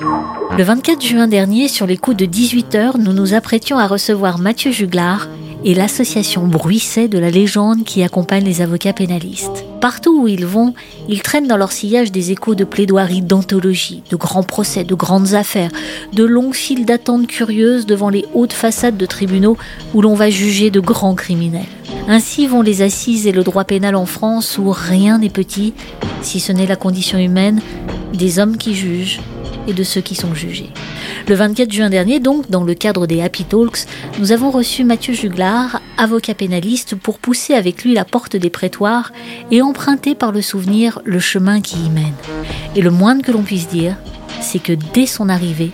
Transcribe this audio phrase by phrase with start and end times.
[0.00, 4.70] Le 24 juin dernier, sur les coups de 18h, nous nous apprêtions à recevoir Mathieu
[4.70, 5.28] Juglar
[5.64, 9.64] et l'association Bruisset de la légende qui accompagne les avocats pénalistes.
[9.80, 10.74] Partout où ils vont,
[11.08, 15.34] ils traînent dans leur sillage des échos de plaidoiries d'anthologie, de grands procès, de grandes
[15.34, 15.72] affaires,
[16.12, 19.56] de longues files d'attente curieuses devant les hautes façades de tribunaux
[19.94, 21.66] où l'on va juger de grands criminels.
[22.06, 25.74] Ainsi vont les assises et le droit pénal en France où rien n'est petit,
[26.22, 27.60] si ce n'est la condition humaine,
[28.14, 29.20] des hommes qui jugent
[29.68, 30.70] et de ceux qui sont jugés.
[31.28, 33.86] Le 24 juin dernier, donc, dans le cadre des Happy Talks,
[34.18, 39.12] nous avons reçu Mathieu Juglar, avocat pénaliste, pour pousser avec lui la porte des prétoires
[39.50, 42.14] et emprunter par le souvenir le chemin qui y mène.
[42.74, 43.96] Et le moindre que l'on puisse dire,
[44.40, 45.70] c'est que dès son arrivée,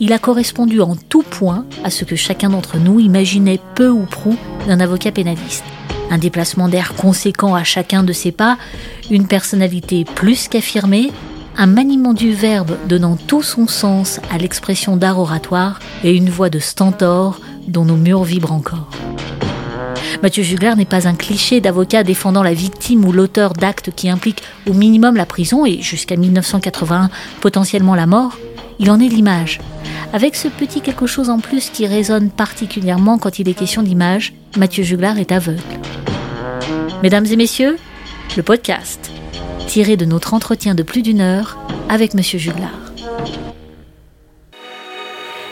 [0.00, 4.04] il a correspondu en tout point à ce que chacun d'entre nous imaginait peu ou
[4.04, 5.64] prou d'un avocat pénaliste.
[6.10, 8.58] Un déplacement d'air conséquent à chacun de ses pas,
[9.10, 11.10] une personnalité plus qu'affirmée,
[11.56, 16.50] un maniement du verbe donnant tout son sens à l'expression d'art oratoire et une voix
[16.50, 18.88] de stentor dont nos murs vibrent encore.
[20.22, 24.42] Mathieu Juglar n'est pas un cliché d'avocat défendant la victime ou l'auteur d'actes qui impliquent
[24.68, 27.10] au minimum la prison et jusqu'à 1981
[27.40, 28.38] potentiellement la mort.
[28.78, 29.60] Il en est l'image.
[30.12, 34.34] Avec ce petit quelque chose en plus qui résonne particulièrement quand il est question d'image,
[34.56, 35.60] Mathieu Juglar est aveugle.
[37.02, 37.76] Mesdames et messieurs,
[38.36, 39.10] le podcast
[39.66, 42.70] tiré de notre entretien de plus d'une heure avec Monsieur Juglar.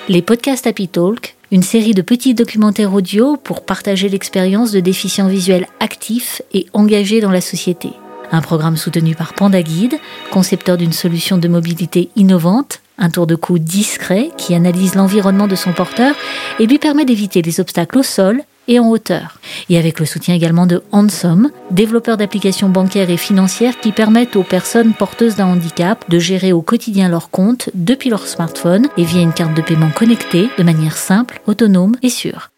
[0.09, 5.29] Les podcasts Happy Talk, une série de petits documentaires audio pour partager l'expérience de déficients
[5.29, 7.91] visuels actifs et engagés dans la société.
[8.33, 9.99] Un programme soutenu par Panda Guide,
[10.31, 15.57] concepteur d'une solution de mobilité innovante, un tour de cou discret qui analyse l'environnement de
[15.57, 16.15] son porteur
[16.59, 19.39] et lui permet d'éviter les obstacles au sol et en hauteur.
[19.69, 24.43] Et avec le soutien également de Hansom, développeur d'applications bancaires et financières qui permettent aux
[24.43, 29.21] personnes porteuses d'un handicap de gérer au quotidien leurs comptes depuis leur smartphone et via
[29.21, 32.51] une carte de paiement connectée de manière simple, autonome et sûre.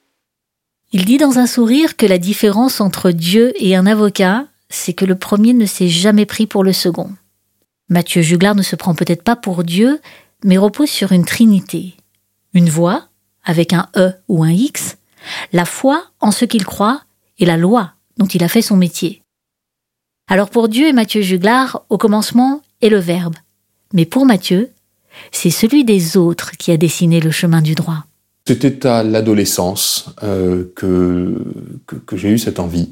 [0.93, 5.05] Il dit dans un sourire que la différence entre Dieu et un avocat, c'est que
[5.05, 7.11] le premier ne s'est jamais pris pour le second.
[7.89, 10.01] Mathieu Juglar ne se prend peut-être pas pour Dieu,
[10.45, 11.95] mais repose sur une trinité.
[12.53, 13.09] Une voix,
[13.45, 14.97] avec un E ou un X,
[15.53, 17.03] la foi en ce qu'il croit
[17.39, 19.23] et la loi dont il a fait son métier.
[20.29, 23.37] Alors pour Dieu et Matthieu Juglar, au commencement est le Verbe.
[23.93, 24.71] Mais pour Matthieu,
[25.33, 28.05] c'est celui des autres qui a dessiné le chemin du droit.
[28.47, 31.43] C'était à l'adolescence euh, que,
[31.87, 32.91] que, j'ai eu cette envie.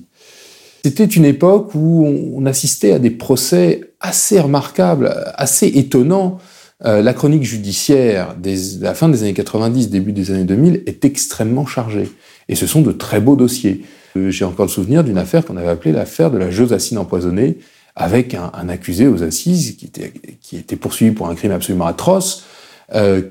[0.84, 6.38] C'était une époque où on assistait à des procès assez remarquables, assez étonnants.
[6.84, 11.04] Euh, la chronique judiciaire de la fin des années 90, début des années 2000 est
[11.04, 12.10] extrêmement chargée.
[12.48, 13.82] Et ce sont de très beaux dossiers.
[14.16, 17.58] Euh, j'ai encore le souvenir d'une affaire qu'on avait appelée l'affaire de la Josassine empoisonnée,
[17.94, 22.46] avec un, accusé aux assises qui était, qui était poursuivi pour un crime absolument atroce,
[22.94, 23.22] euh,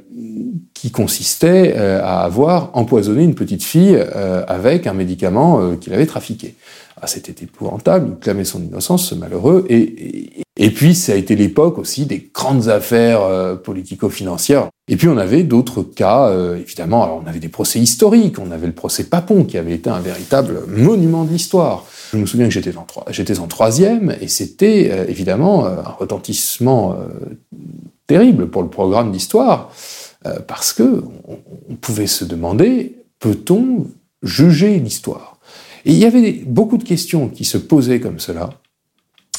[0.73, 6.07] qui consistait euh, à avoir empoisonné une petite fille euh, avec un médicament qu'il avait
[6.07, 6.55] trafiqué.
[6.99, 11.15] Ah, C'était épouvantable, il clamait son innocence, ce malheureux, et, et, et puis ça a
[11.15, 13.21] été l'époque aussi des grandes affaires
[13.63, 14.69] politico-financières.
[14.91, 18.51] Et puis on avait d'autres cas, euh, évidemment, alors on avait des procès historiques, on
[18.51, 21.85] avait le procès Papon qui avait été un véritable monument de l'histoire.
[22.11, 26.97] Je me souviens que j'étais en, troisième et c'était euh, évidemment euh, un retentissement
[28.05, 29.71] terrible pour le programme d'histoire
[30.45, 33.87] parce que on, pouvait se demander peut-on
[34.21, 35.37] juger l'histoire?
[35.85, 38.49] Et il y avait beaucoup de questions qui se posaient comme cela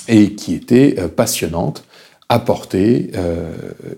[0.09, 1.85] et qui étaient passionnantes
[2.33, 3.53] apporter euh,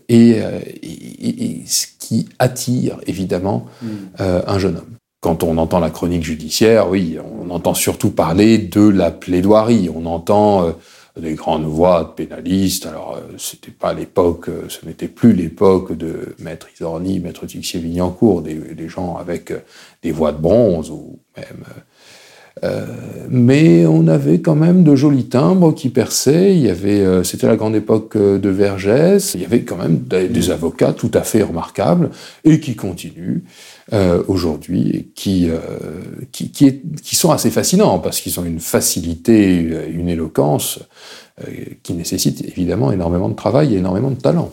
[0.08, 3.88] et, euh, et, et, ce qui attire évidemment mm.
[4.20, 4.96] euh, un jeune homme.
[5.20, 9.88] Quand on entend la chronique judiciaire, oui, on entend surtout parler de la plaidoirie.
[9.94, 10.72] On entend euh,
[11.18, 12.86] des grandes voix de pénalistes.
[12.86, 18.54] Alors, euh, c'était pas l'époque, ce n'était plus l'époque de Maître Isorni, Maître Tixier-Vignancourt, des,
[18.54, 19.52] des, gens avec
[20.02, 21.64] des voix de bronze ou même
[22.64, 22.86] euh,
[23.28, 26.54] mais on avait quand même de jolis timbres qui perçaient.
[26.54, 29.34] Il y avait, euh, c'était la grande époque euh, de Vergès.
[29.34, 32.10] Il y avait quand même des, avocats tout à fait remarquables
[32.44, 33.40] et qui continuent
[34.28, 35.48] aujourd'hui qui,
[37.02, 39.56] sont assez fascinants parce qu'ils ont une facilité,
[39.90, 40.80] une éloquence
[41.82, 44.52] qui nécessite évidemment énormément de travail et énormément de talent.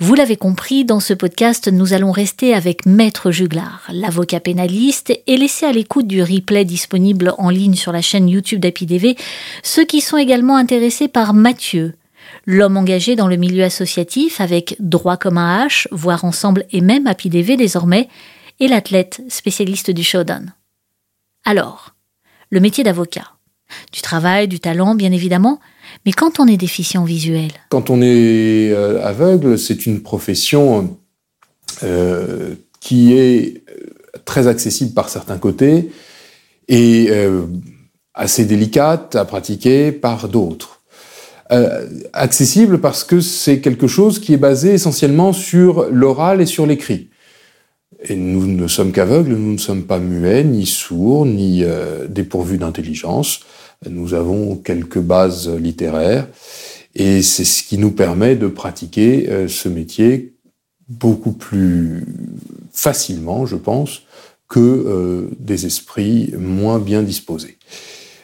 [0.00, 5.36] Vous l'avez compris, dans ce podcast, nous allons rester avec Maître Juglar, l'avocat pénaliste, et
[5.36, 9.16] laisser à l'écoute du replay disponible en ligne sur la chaîne YouTube d'APIDV
[9.64, 11.96] ceux qui sont également intéressés par Mathieu,
[12.46, 17.08] l'homme engagé dans le milieu associatif avec droit comme un H, voire ensemble et même
[17.08, 18.08] APIDV désormais,
[18.60, 20.52] et l'athlète spécialiste du showdown.
[21.44, 21.96] Alors,
[22.50, 23.32] le métier d'avocat.
[23.92, 25.58] Du travail, du talent, bien évidemment,
[26.08, 27.50] Mais quand on est déficient visuel?
[27.68, 30.96] Quand on est euh, aveugle, c'est une profession
[31.82, 33.90] euh, qui est euh,
[34.24, 35.90] très accessible par certains côtés
[36.66, 37.10] et
[38.14, 40.80] assez délicate à pratiquer par d'autres.
[42.14, 47.08] accessible parce que c'est quelque chose qui est basé essentiellement sur l'oral et sur l'écrit.
[48.08, 51.64] Et nous ne sommes qu'aveugles, nous ne sommes pas muets, ni sourds, ni
[52.08, 53.40] dépourvus d'intelligence.
[53.86, 56.26] Nous avons quelques bases littéraires
[56.94, 60.34] et c'est ce qui nous permet de pratiquer euh, ce métier
[60.88, 62.04] beaucoup plus
[62.72, 64.02] facilement, je pense,
[64.48, 67.58] que euh, des esprits moins bien disposés.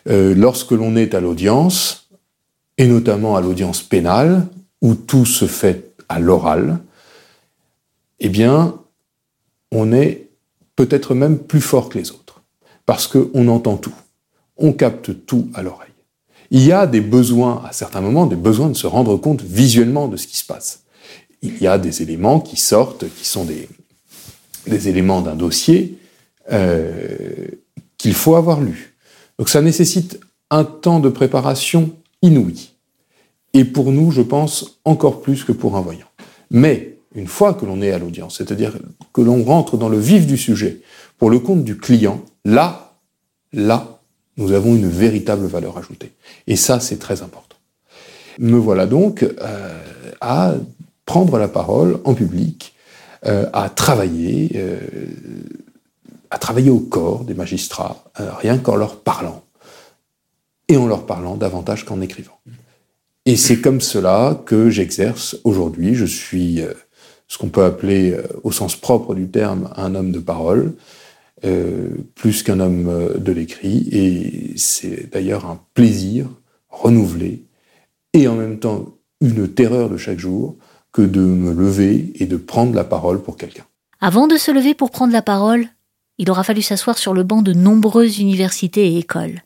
[0.09, 2.09] Euh, lorsque l'on est à l'audience,
[2.77, 4.47] et notamment à l'audience pénale,
[4.83, 6.79] où tout se fait à l'oral,
[8.19, 8.75] eh bien,
[9.71, 10.29] on est
[10.77, 12.43] peut-être même plus fort que les autres,
[12.87, 13.95] parce qu'on entend tout
[14.57, 15.91] on capte tout à l'oreille.
[16.51, 20.09] Il y a des besoins, à certains moments, des besoins de se rendre compte visuellement
[20.09, 20.85] de ce qui se passe.
[21.43, 23.69] Il y a des éléments qui sortent, qui sont des,
[24.89, 25.99] éléments d'un dossier
[26.53, 27.49] euh,
[27.99, 28.95] qu'il faut avoir lu.
[29.39, 30.21] Donc ça nécessite
[30.51, 31.91] un temps de préparation
[32.23, 32.71] inouï.
[33.53, 36.07] Et pour nous, je pense, encore plus que pour un voyant.
[36.51, 38.77] Mais une fois que l'on est à l'audience, c'est-à-dire
[39.13, 40.81] que l'on rentre dans le vif du sujet,
[41.19, 42.97] pour le compte du client, là,
[43.53, 43.94] là,
[44.37, 46.13] nous avons une véritable valeur ajoutée.
[46.47, 47.57] Et ça, c'est très important.
[48.39, 49.81] Me voilà donc euh,
[50.21, 50.55] à
[51.07, 52.75] prendre la parole en public,
[53.27, 54.81] euh, à travailler, euh,
[56.31, 59.45] à travailler au corps des magistrats, rien qu'en leur parlant,
[60.69, 62.39] et en leur parlant davantage qu'en écrivant.
[63.27, 65.95] Et c'est comme cela que j'exerce aujourd'hui.
[65.95, 66.61] Je suis
[67.29, 70.75] ce qu'on peut appeler, au sens propre du terme, un homme de parole.
[71.45, 76.27] Euh, plus qu'un homme euh, de l'écrit, et c'est d'ailleurs un plaisir
[76.71, 77.45] renouvelé,
[78.15, 78.87] et en même temps
[79.21, 80.57] une terreur de chaque jour,
[80.93, 83.65] que de me lever et de prendre la parole pour quelqu'un.
[84.01, 85.67] Avant de se lever pour prendre la parole,
[86.19, 89.43] il aura fallu s'asseoir sur le banc de nombreuses universités et écoles.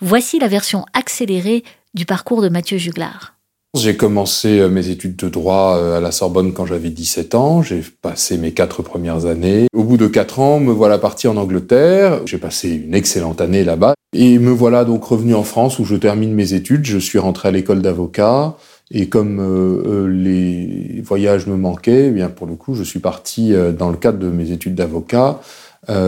[0.00, 1.64] Voici la version accélérée
[1.94, 3.33] du parcours de Mathieu Juglar.
[3.74, 7.60] J'ai commencé euh, mes études de droit euh, à la Sorbonne quand j'avais 17 ans.
[7.60, 9.66] J'ai passé mes quatre premières années.
[9.74, 12.20] Au bout de quatre ans, me voilà parti en Angleterre.
[12.24, 13.94] J'ai passé une excellente année là-bas.
[14.16, 16.86] Et me voilà donc revenu en France où je termine mes études.
[16.86, 18.54] Je suis rentré à l'école d'avocat.
[18.92, 23.54] Et comme euh, les voyages me manquaient, eh bien pour le coup, je suis parti
[23.76, 25.40] dans le cadre de mes études d'avocat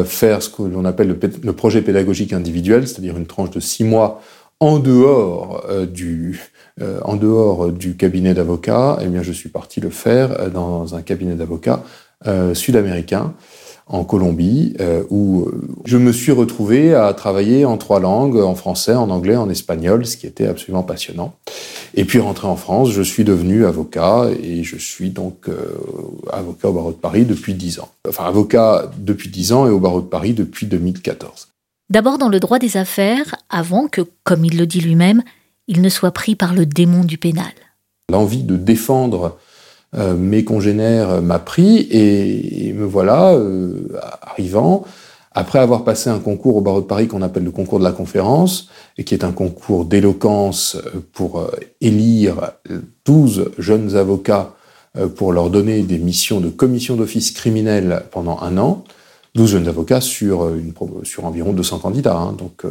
[0.05, 3.85] faire ce que l'on appelle le, le, projet pédagogique individuel, c'est-à-dire une tranche de six
[3.85, 4.23] mois
[4.59, 6.41] en dehors du
[6.83, 10.95] euh, en dehors du cabinet d'avocat, eh bien, je suis parti le faire euh, dans
[10.95, 11.83] un cabinet d'avocats
[12.27, 13.33] euh, sud-américain
[13.89, 14.75] en Colombie,
[15.11, 15.49] où
[15.85, 20.05] je me suis retrouvé à travailler en trois langues, en français, en anglais, en espagnol,
[20.05, 21.37] ce qui était absolument passionnant.
[21.95, 25.49] Et puis rentré en France, je suis devenu avocat et je suis donc
[26.33, 27.89] avocat au barreau de Paris depuis dix ans.
[28.09, 31.51] Enfin, avocat depuis dix ans et au barreau de Paris depuis 2014.
[31.89, 35.23] D'abord dans le droit des affaires, avant que, comme il le dit lui-même,
[35.69, 37.53] il ne soit pris par le démon du pénal.
[38.11, 39.37] L'envie de défendre
[39.97, 43.89] euh, mes congénères m'a pris et, me voilà euh,
[44.23, 44.85] arrivant,
[45.33, 47.93] après avoir passé un concours au barreau de Paris qu'on appelle le concours de la
[47.93, 48.69] conférence,
[48.99, 52.53] et qui est un concours d'éloquence euh, pour élire
[53.05, 54.53] 12 jeunes avocats
[55.15, 58.83] pour leur donner des missions de commission d'office criminel pendant un an,
[59.37, 60.73] 12 jeunes avocats sur, une,
[61.05, 62.63] sur environ 200 candidats, hein, donc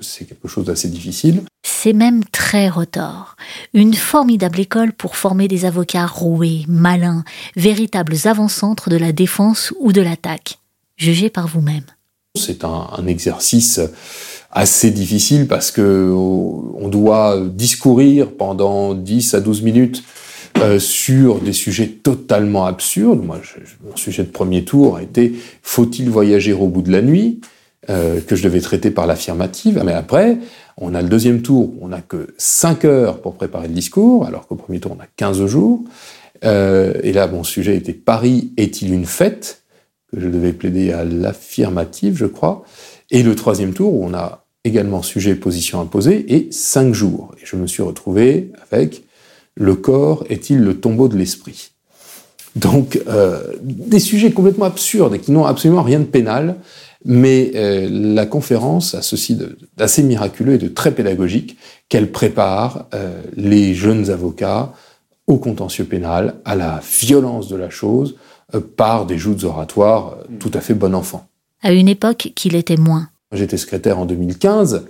[0.00, 1.42] c'est quelque chose d'assez difficile
[1.82, 3.34] c'est même très retors.
[3.74, 7.24] Une formidable école pour former des avocats roués, malins,
[7.56, 10.60] véritables avant-centres de la défense ou de l'attaque.
[10.96, 11.82] Jugez par vous-même.
[12.38, 13.80] C'est un, exercice
[14.52, 20.04] assez difficile parce que on doit discourir pendant 10 à 12 minutes
[20.58, 23.24] euh, sur des sujets totalement absurdes.
[23.24, 23.40] Moi,
[23.84, 25.32] mon sujet de premier tour a été
[25.62, 27.40] faut-il voyager au bout de la nuit
[27.90, 29.82] euh, que je devais traiter par l'affirmative.
[29.84, 30.38] Mais après,
[30.76, 34.46] on a le deuxième tour, on n'a que 5 heures pour préparer le discours, alors
[34.46, 35.82] qu'au premier tour, on a 15 jours.
[36.44, 39.62] Euh, et là, mon sujet était Paris est-il une fête
[40.12, 42.64] que je devais plaider à l'affirmative, je crois.
[43.10, 47.34] Et le troisième tour, où on a également sujet position imposée, et 5 jours.
[47.42, 49.02] Et je me suis retrouvé avec
[49.54, 51.72] le corps est-il le tombeau de l'esprit?
[52.56, 56.56] Donc, euh, des sujets complètement absurdes et qui n'ont absolument rien de pénal,
[57.04, 59.38] mais euh, la conférence a ceci
[59.76, 61.56] d'assez miraculeux et de très pédagogique
[61.88, 64.72] qu'elle prépare euh, les jeunes avocats
[65.26, 68.16] au contentieux pénal, à la violence de la chose,
[68.76, 71.26] par des joutes oratoires tout à fait bon enfant.
[71.62, 73.08] À une époque qu'il était moins.
[73.32, 74.84] J'étais secrétaire en 2015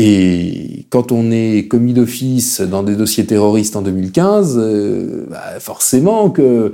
[0.00, 6.30] et quand on est commis d'office dans des dossiers terroristes en 2015, euh, bah forcément
[6.30, 6.72] que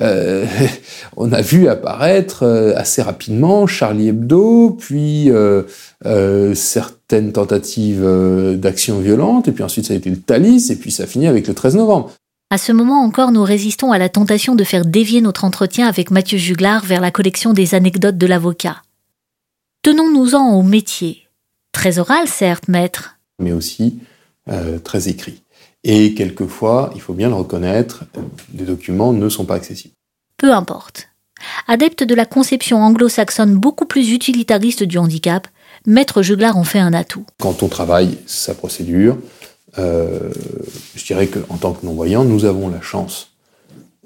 [0.00, 0.46] euh,
[1.16, 5.30] on a vu apparaître euh, assez rapidement Charlie Hebdo, puis
[6.54, 8.04] certaines tentatives
[8.56, 11.46] d'action violente, et puis ensuite ça a été le Thalys, et puis ça finit avec
[11.46, 12.10] le 13 novembre.
[12.50, 16.10] À ce moment encore, nous résistons à la tentation de faire dévier notre entretien avec
[16.10, 18.82] Mathieu Juglar vers la collection des anecdotes de l'avocat.
[19.84, 21.28] Tenons-nous-en au métier.
[21.72, 23.18] Très oral, certes, maître.
[23.38, 23.98] Mais aussi
[24.48, 25.42] euh, très écrit.
[25.84, 28.04] Et quelquefois, il faut bien le reconnaître,
[28.54, 29.92] les documents ne sont pas accessibles.
[30.38, 31.10] Peu importe.
[31.68, 35.48] Adepte de la conception anglo-saxonne beaucoup plus utilitariste du handicap,
[35.84, 37.26] Maître Juglar en fait un atout.
[37.38, 39.18] Quand on travaille sa procédure,
[39.76, 40.30] euh,
[40.94, 43.32] je dirais qu'en tant que non-voyant, nous avons la chance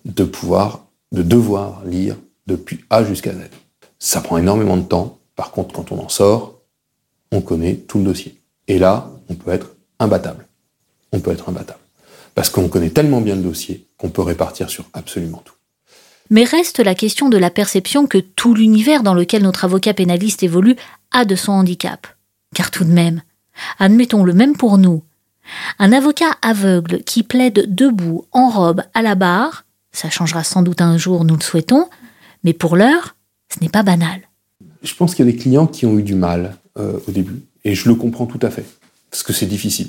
[0.05, 2.17] de pouvoir, de devoir lire
[2.49, 3.43] depuis A jusqu'à Z.
[4.01, 6.59] Ça prend énormément de temps, par contre, quand on en sort,
[7.31, 8.41] on connaît tout le dossier.
[8.67, 9.69] Et là, on peut être
[10.01, 10.49] imbattable.
[11.13, 11.79] On peut être imbattable.
[12.35, 15.55] Parce qu'on connaît tellement bien le dossier qu'on peut répartir sur absolument tout.
[16.29, 20.43] Mais reste la question de la perception que tout l'univers dans lequel notre avocat pénaliste
[20.43, 20.75] évolue
[21.13, 22.09] a de son handicap.
[22.53, 23.23] Car tout de même,
[23.79, 25.05] admettons le même pour nous,
[25.79, 30.81] un avocat aveugle qui plaide debout, en robe, à la barre, ça changera sans doute
[30.81, 31.89] un jour, nous le souhaitons,
[32.43, 33.15] mais pour l'heure,
[33.55, 34.28] ce n'est pas banal
[34.83, 37.43] je pense qu'il y a des clients qui ont eu du mal euh, au début.
[37.65, 38.65] Et je le comprends tout à fait,
[39.11, 39.89] parce que c'est difficile.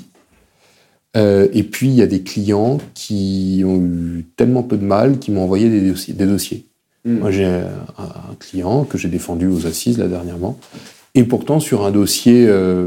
[1.16, 5.18] Euh, et puis, il y a des clients qui ont eu tellement peu de mal
[5.18, 6.14] qu'ils m'ont envoyé des dossiers.
[6.14, 6.66] Des dossiers.
[7.04, 7.18] Hmm.
[7.18, 7.66] Moi, j'ai un,
[8.38, 10.58] client que j'ai défendu aux assises, là, dernièrement,
[11.14, 12.86] et pourtant sur un dossier euh,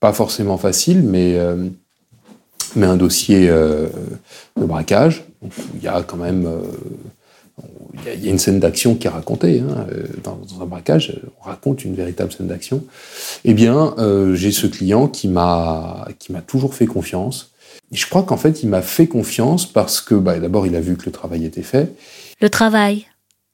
[0.00, 1.68] pas forcément facile, mais, euh,
[2.76, 3.90] mais un dossier de
[4.64, 5.24] braquage.
[5.74, 6.46] Il y a quand même
[8.16, 9.60] il y, a une scène d'action qui est racontée.
[9.60, 12.84] Hein, euh, dans, un braquage, on raconte une véritable scène d'action.
[13.44, 17.50] Eh bien, euh, j'ai ce client qui m'a qui m'a toujours fait confiance.
[17.92, 20.80] Et je crois qu'en fait, il m'a fait confiance parce que, bah, d'abord, il a
[20.80, 21.94] vu que le travail était fait.
[22.40, 23.06] Le travail,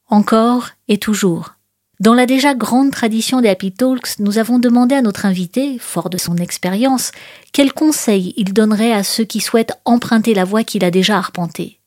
[0.09, 1.55] encore et toujours.
[2.01, 6.11] Dans la déjà grande tradition des Happy Talks, nous avons demandé à notre invité, fort
[6.11, 7.11] de son expérience,
[7.53, 11.81] quels conseils il donnerait à ceux qui souhaitent emprunter la voie qu'il a déjà arpentée.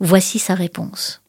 [0.00, 1.23] Voici sa réponse.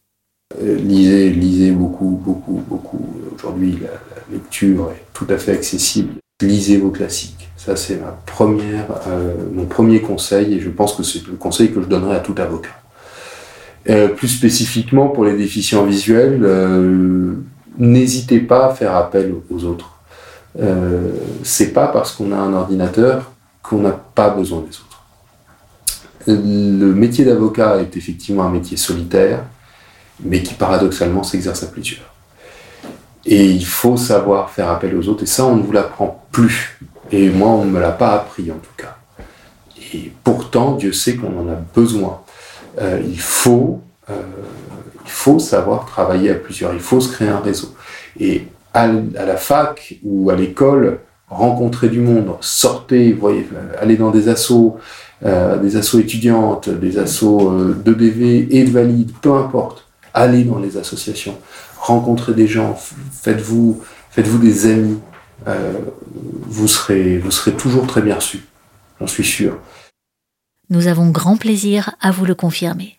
[0.64, 3.06] Euh, lisez, lisez beaucoup, beaucoup, beaucoup.
[3.36, 3.90] Aujourd'hui, la,
[4.32, 6.14] lecture est tout à fait accessible.
[6.42, 7.50] Lisez vos classiques.
[7.58, 11.72] Ça, c'est ma première, euh, mon premier conseil, et je pense que c'est le conseil
[11.72, 12.70] que je donnerais à tout avocat.
[13.90, 16.42] Euh, plus spécifiquement pour les déficients visuels,
[17.78, 19.92] n'hésitez pas à faire appel aux autres.
[21.44, 23.32] C'est pas parce qu'on a un ordinateur
[23.62, 25.04] qu'on n'a pas besoin des autres.
[26.28, 29.44] Le métier d'avocat est effectivement un métier solitaire
[30.24, 32.14] mais qui paradoxalement s'exerce à plusieurs.
[33.26, 36.80] Et il faut savoir faire appel aux autres, et ça, on ne vous l'apprend plus.
[37.12, 38.98] Et moi, on ne me l'a pas appris, en tout cas.
[39.94, 42.22] Et pourtant, Dieu sait qu'on en a besoin.
[42.80, 44.22] Euh, il, faut, euh,
[45.06, 47.74] il faut savoir travailler à plusieurs, il faut se créer un réseau.
[48.20, 53.48] Et à, la fac ou à l'école, rencontrer du monde, sortez, voyez,
[53.80, 54.78] aller dans des assos,
[55.26, 59.85] euh, des assos étudiantes, des assos euh, de BV et de valides, peu importe
[60.16, 61.38] allez dans les associations,
[61.78, 62.76] rencontrez des gens,
[63.12, 63.84] faites-vous
[64.16, 65.00] faites-vous des amis,
[65.48, 65.74] euh,
[66.48, 68.46] vous, serez, vous serez toujours très bien reçus,
[69.00, 69.60] j'en suis sûr.
[70.70, 72.98] Nous avons grand plaisir à vous le confirmer.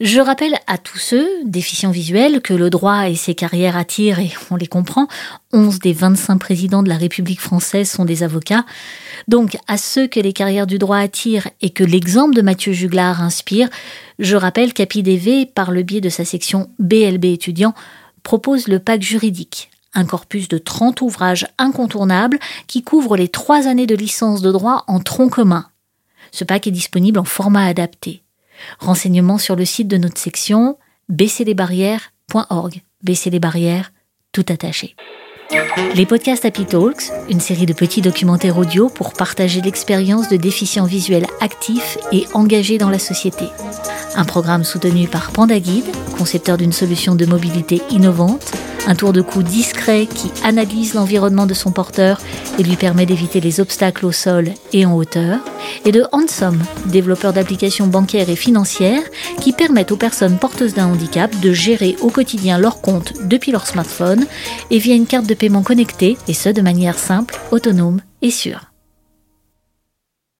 [0.00, 4.32] Je rappelle à tous ceux, déficients visuels, que le droit et ses carrières attirent, et
[4.50, 5.06] on les comprend,
[5.52, 8.64] 11 des 25 présidents de la République française sont des avocats.
[9.28, 13.22] Donc, à ceux que les carrières du droit attirent et que l'exemple de Mathieu Juglar
[13.22, 13.68] inspire,
[14.18, 17.74] je rappelle qu'APIDV, par le biais de sa section BLB étudiant,
[18.24, 23.86] propose le pack juridique, un corpus de 30 ouvrages incontournables qui couvre les trois années
[23.86, 25.66] de licence de droit en tronc commun.
[26.32, 28.23] Ce pack est disponible en format adapté.
[28.78, 32.82] Renseignements sur le site de notre section baisserlesbarrières.org.
[33.02, 33.92] Baisser les barrières,
[34.32, 34.96] tout attaché.
[35.94, 40.86] Les podcasts Happy Talks, une série de petits documentaires audio pour partager l'expérience de déficients
[40.86, 43.44] visuels actifs et engagés dans la société.
[44.16, 45.84] Un programme soutenu par Panda Guide,
[46.16, 48.52] concepteur d'une solution de mobilité innovante
[48.86, 52.20] un tour de cou discret qui analyse l'environnement de son porteur
[52.58, 55.40] et lui permet d'éviter les obstacles au sol et en hauteur,
[55.84, 59.02] et de Handsome, développeur d'applications bancaires et financières
[59.40, 63.66] qui permettent aux personnes porteuses d'un handicap de gérer au quotidien leur compte depuis leur
[63.66, 64.26] smartphone
[64.70, 68.73] et via une carte de paiement connectée, et ce de manière simple, autonome et sûre.